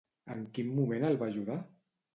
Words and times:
En 0.35 0.39
quin 0.57 0.73
moment 0.79 1.07
el 1.11 1.21
va 1.23 1.31
ajudar? 1.35 1.63